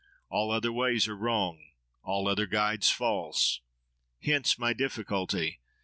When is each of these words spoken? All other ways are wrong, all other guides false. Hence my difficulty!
All 0.29 0.49
other 0.49 0.71
ways 0.71 1.07
are 1.07 1.15
wrong, 1.15 1.63
all 2.01 2.27
other 2.27 2.47
guides 2.47 2.89
false. 2.89 3.59
Hence 4.19 4.57
my 4.57 4.73
difficulty! 4.73 5.59